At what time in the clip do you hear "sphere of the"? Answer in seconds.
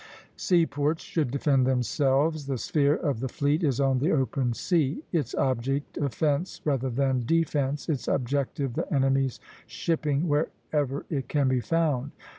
2.57-3.29